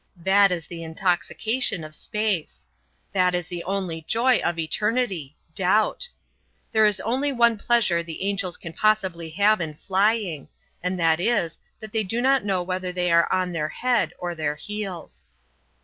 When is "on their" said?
13.31-13.69